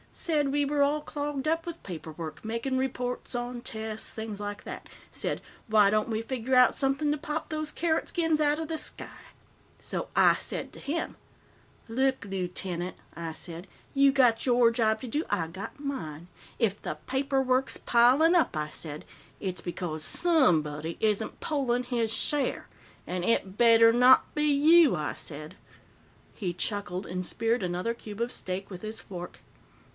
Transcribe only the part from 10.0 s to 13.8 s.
I said to him, 'Look, Lootenant,' I said,